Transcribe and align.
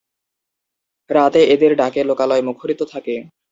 রাতে 1.09 1.41
এদের 1.53 1.71
ডাকে 1.79 2.01
লোকালয় 2.09 2.43
মুখরিত 2.49 2.81
থাকে। 2.93 3.15